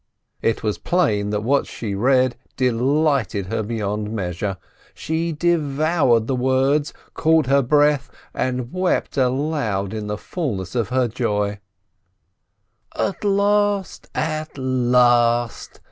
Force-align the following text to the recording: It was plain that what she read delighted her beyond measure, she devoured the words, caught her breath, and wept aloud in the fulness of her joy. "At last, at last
It 0.41 0.63
was 0.63 0.79
plain 0.79 1.29
that 1.29 1.41
what 1.43 1.67
she 1.67 1.93
read 1.93 2.35
delighted 2.57 3.45
her 3.45 3.61
beyond 3.61 4.09
measure, 4.11 4.57
she 4.95 5.31
devoured 5.31 6.25
the 6.25 6.35
words, 6.35 6.91
caught 7.13 7.45
her 7.45 7.61
breath, 7.61 8.09
and 8.33 8.73
wept 8.73 9.15
aloud 9.15 9.93
in 9.93 10.07
the 10.07 10.17
fulness 10.17 10.73
of 10.73 10.89
her 10.89 11.07
joy. 11.07 11.59
"At 12.95 13.23
last, 13.23 14.09
at 14.15 14.57
last 14.57 15.79